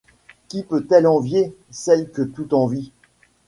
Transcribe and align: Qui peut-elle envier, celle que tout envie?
Qui 0.47 0.63
peut-elle 0.63 1.05
envier, 1.05 1.55
celle 1.69 2.09
que 2.09 2.23
tout 2.23 2.55
envie? 2.55 2.91